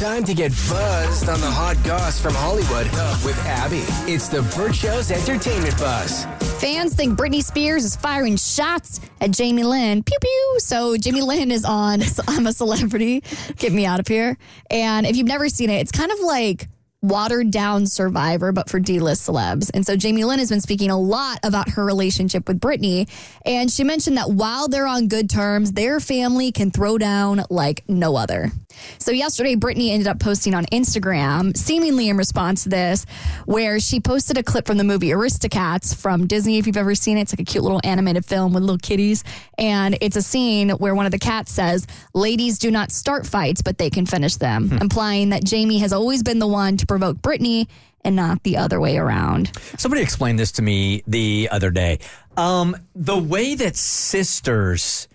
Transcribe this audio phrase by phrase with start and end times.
[0.00, 2.86] Time to get buzzed on the hot goss from Hollywood
[3.24, 3.84] with Abby.
[4.10, 6.24] It's the Burt Show's entertainment buzz.
[6.60, 10.02] Fans think Britney Spears is firing shots at Jamie Lynn.
[10.02, 10.56] Pew pew.
[10.58, 13.22] So Jamie Lynn is on I'm a Celebrity.
[13.56, 14.36] Get me out of here.
[14.68, 16.68] And if you've never seen it, it's kind of like
[17.00, 19.70] watered down Survivor, but for D list celebs.
[19.74, 23.08] And so Jamie Lynn has been speaking a lot about her relationship with Britney.
[23.46, 27.84] And she mentioned that while they're on good terms, their family can throw down like
[27.88, 28.50] no other.
[28.98, 33.06] So yesterday, Britney ended up posting on Instagram, seemingly in response to this,
[33.46, 36.58] where she posted a clip from the movie Aristocats from Disney.
[36.58, 39.24] If you've ever seen it, it's like a cute little animated film with little kitties.
[39.58, 43.62] And it's a scene where one of the cats says, Ladies do not start fights,
[43.62, 47.18] but they can finish them, implying that Jamie has always been the one to provoke
[47.18, 47.68] Britney
[48.04, 49.50] and not the other way around.
[49.78, 52.00] Somebody explained this to me the other day.
[52.36, 55.08] Um, the way that sisters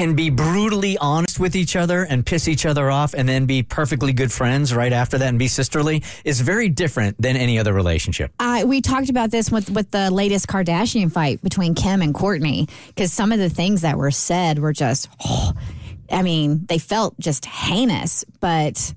[0.00, 3.62] can be brutally honest with each other and piss each other off and then be
[3.62, 7.74] perfectly good friends right after that and be sisterly is very different than any other
[7.74, 8.32] relationship.
[8.40, 12.70] Uh, we talked about this with, with the latest Kardashian fight between Kim and Kourtney
[12.86, 15.06] because some of the things that were said were just,
[16.10, 18.94] I mean, they felt just heinous, but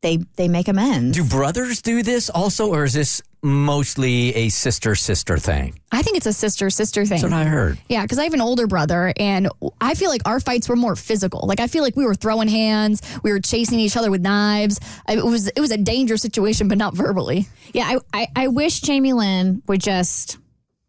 [0.00, 1.16] they they make amends.
[1.16, 5.78] Do brothers do this also, or is this mostly a sister sister thing?
[5.90, 7.20] I think it's a sister sister thing.
[7.20, 7.78] That's what I heard.
[7.88, 9.48] Yeah, because I have an older brother, and
[9.80, 11.46] I feel like our fights were more physical.
[11.46, 14.78] Like I feel like we were throwing hands, we were chasing each other with knives.
[15.08, 17.46] It was it was a dangerous situation, but not verbally.
[17.72, 20.38] Yeah, I, I, I wish Jamie Lynn would just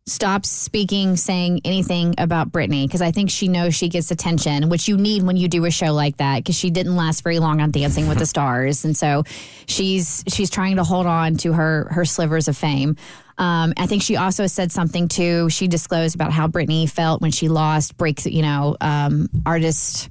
[0.10, 4.88] stop speaking, saying anything about Britney because I think she knows she gets attention, which
[4.88, 7.62] you need when you do a show like that because she didn't last very long
[7.62, 9.24] on Dancing with the Stars, and so
[9.68, 12.96] she's she's trying to hold on to her her slivers of fame.
[13.38, 15.50] Um, I think she also said something too.
[15.50, 20.10] She disclosed about how Britney felt when she lost breaks, you know, um, artist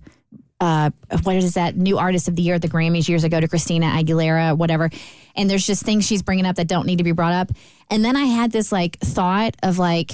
[0.60, 0.90] uh,
[1.22, 3.86] what is that new artist of the year at the Grammys years ago to Christina
[3.86, 4.90] Aguilera, whatever.
[5.36, 7.50] And there's just things she's bringing up that don't need to be brought up.
[7.90, 10.12] And then I had this like thought of like,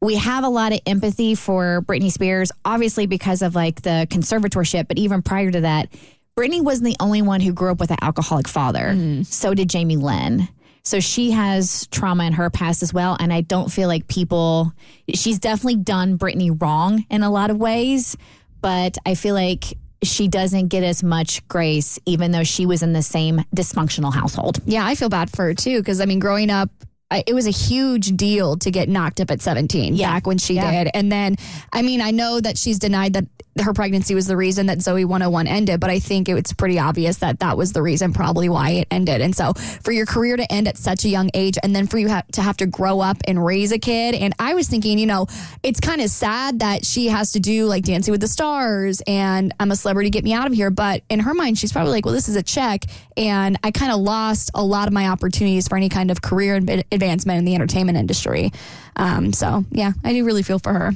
[0.00, 4.86] we have a lot of empathy for Britney Spears, obviously because of like the conservatorship,
[4.86, 5.88] but even prior to that,
[6.36, 8.92] Britney wasn't the only one who grew up with an alcoholic father.
[9.24, 10.48] So did Jamie Lynn.
[10.84, 13.16] So she has trauma in her past as well.
[13.18, 14.72] And I don't feel like people,
[15.12, 18.16] she's definitely done Britney wrong in a lot of ways,
[18.60, 19.64] but I feel like
[20.02, 24.60] she doesn't get as much grace, even though she was in the same dysfunctional household.
[24.64, 26.70] Yeah, I feel bad for her too because I mean, growing up.
[27.10, 30.12] I, it was a huge deal to get knocked up at 17 Yeah.
[30.12, 30.84] back when she Yeah.
[30.84, 30.90] did.
[30.92, 31.36] And then,
[31.72, 33.24] I mean, I know that she's denied that
[33.60, 37.18] her pregnancy was the reason that Zoey 101 ended, but I think it's pretty obvious
[37.18, 39.20] that that was the reason, probably why it ended.
[39.20, 39.52] And so,
[39.82, 42.22] for your career to end at such a young age and then for you ha-
[42.32, 45.26] to have to grow up and raise a kid, and I was thinking, you know,
[45.62, 49.54] it's kind of sad that she has to do like Dancing with the Stars and
[49.60, 50.70] I'm a celebrity, get me out of here.
[50.70, 52.84] But in her mind, she's probably like, well, this is a check.
[53.16, 56.56] And I kind of lost a lot of my opportunities for any kind of career
[56.56, 58.52] advancement in the entertainment industry.
[58.98, 60.92] Um, so, yeah, I do really feel for her.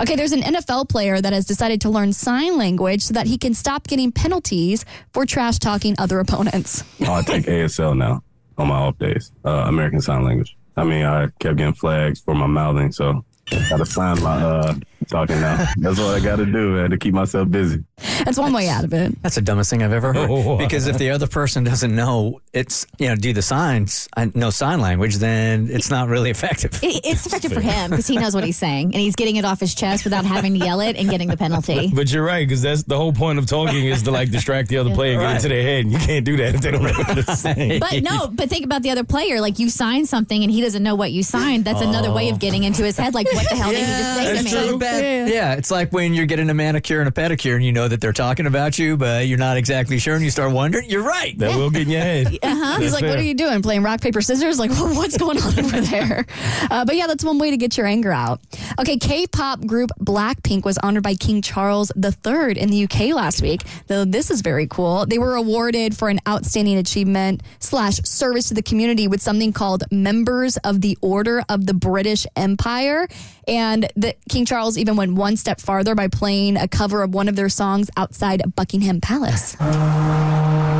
[0.00, 3.38] Okay, there's an NFL player that has decided to learn sign language so that he
[3.38, 6.84] can stop getting penalties for trash talking other opponents.
[7.02, 8.22] Oh, I take ASL now
[8.58, 10.56] on my off days, uh, American Sign Language.
[10.76, 14.74] I mean, I kept getting flags for my mouthing, so I gotta sign my uh,
[15.08, 15.66] talking now.
[15.76, 17.84] That's what I gotta do, man, to keep myself busy.
[18.24, 19.20] That's one way out of it.
[19.22, 20.30] That's the dumbest thing I've ever heard.
[20.30, 20.56] Oh.
[20.56, 24.50] Because if the other person doesn't know it's you know do the signs, uh, no
[24.50, 26.78] sign language, then it's not really effective.
[26.82, 29.44] It, it's effective for him because he knows what he's saying and he's getting it
[29.44, 31.90] off his chest without having to yell it and getting the penalty.
[31.94, 34.78] But you're right, because that's the whole point of talking is to like distract the
[34.78, 35.84] other player and get into their head.
[35.84, 37.78] And you can't do that if they don't know what to say.
[37.78, 39.40] But no, but think about the other player.
[39.40, 41.64] Like you sign something and he doesn't know what you signed.
[41.64, 43.14] That's another way of getting into his head.
[43.14, 44.50] Like, what the hell did he just say to me?
[44.50, 44.78] true.
[45.02, 47.88] Yeah, yeah, It's like when you're getting a manicure and a pedicure and you know
[47.88, 50.88] that they're talking about you, but you're not exactly sure and you start wondering.
[50.88, 51.36] You're right.
[51.38, 52.38] That will get in your head.
[52.44, 52.80] Uh-huh.
[52.80, 53.62] He's That's like, what are you doing?
[53.62, 54.58] Playing rock, paper, scissors?
[54.58, 56.26] Like, what's going on over there?
[56.70, 58.40] Uh, but yeah, that's one way to get your anger out.
[58.78, 63.42] Okay, K pop group Blackpink was honored by King Charles III in the UK last
[63.42, 63.62] week.
[63.86, 65.06] Though this is very cool.
[65.06, 69.84] They were awarded for an outstanding achievement slash service to the community with something called
[69.90, 73.08] Members of the Order of the British Empire.
[73.46, 77.28] And the, King Charles even went one step farther by playing a cover of one
[77.28, 79.56] of their songs outside Buckingham Palace.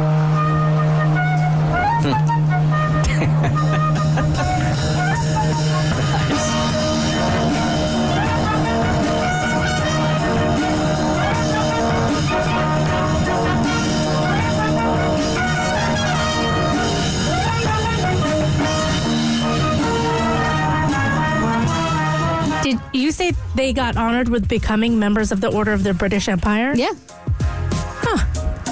[23.32, 26.74] say they got honored with becoming members of the Order of the British Empire?
[26.74, 26.92] Yeah.
[27.40, 28.24] Huh.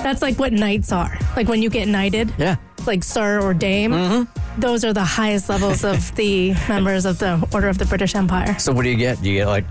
[0.03, 1.17] That's like what knights are.
[1.37, 2.57] Like when you get knighted, Yeah.
[2.87, 3.93] like sir or dame.
[3.93, 4.61] Mm-hmm.
[4.61, 8.59] Those are the highest levels of the members of the Order of the British Empire.
[8.59, 9.23] So what do you get?
[9.23, 9.65] Do you get like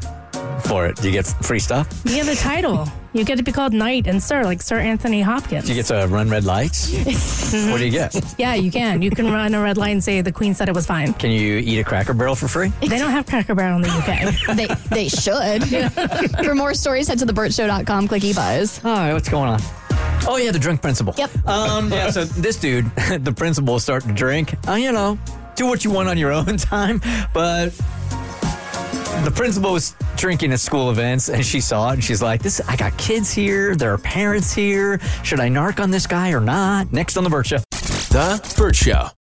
[0.71, 0.95] for it?
[0.95, 1.85] Do you get free stuff?
[2.05, 2.87] You get the title.
[3.11, 5.65] You get to be called knight and sir, like Sir Anthony Hopkins.
[5.65, 6.89] Do you get to run red lights?
[7.69, 8.15] what do you get?
[8.37, 9.01] yeah, you can.
[9.01, 11.11] You can run a red light and say the Queen said it was fine.
[11.15, 12.69] Can you eat a Cracker Barrel for free?
[12.79, 14.55] They don't have Cracker Barrel in the UK.
[14.55, 15.65] they they should.
[16.45, 18.07] For more stories, head to theburtshow.com.
[18.07, 18.85] Click eBuzz.
[18.85, 19.59] All right, what's going on?
[20.25, 21.13] Oh yeah, the drink principal.
[21.17, 21.47] Yep.
[21.47, 22.11] Um, yeah.
[22.11, 22.85] So this dude,
[23.19, 24.55] the principal, is starting to drink.
[24.65, 25.19] Uh, you know,
[25.55, 27.01] do what you want on your own time,
[27.33, 27.73] but
[29.23, 32.61] the principal was drinking at school events and she saw it and she's like, "This,
[32.67, 33.75] I got kids here.
[33.75, 34.99] There are parents here.
[35.23, 37.57] Should I narc on this guy or not?" Next on the Burt Show.
[38.11, 39.09] The Burt Show.